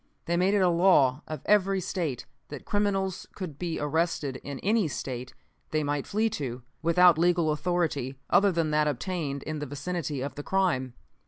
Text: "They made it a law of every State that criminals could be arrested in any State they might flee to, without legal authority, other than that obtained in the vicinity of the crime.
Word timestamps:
"They 0.25 0.35
made 0.35 0.55
it 0.55 0.61
a 0.63 0.67
law 0.69 1.21
of 1.27 1.41
every 1.45 1.79
State 1.79 2.25
that 2.47 2.65
criminals 2.65 3.27
could 3.35 3.59
be 3.59 3.79
arrested 3.79 4.37
in 4.37 4.57
any 4.61 4.87
State 4.87 5.35
they 5.69 5.83
might 5.83 6.07
flee 6.07 6.27
to, 6.31 6.63
without 6.81 7.19
legal 7.19 7.51
authority, 7.51 8.15
other 8.27 8.51
than 8.51 8.71
that 8.71 8.87
obtained 8.87 9.43
in 9.43 9.59
the 9.59 9.67
vicinity 9.67 10.21
of 10.21 10.33
the 10.33 10.41
crime. 10.41 10.95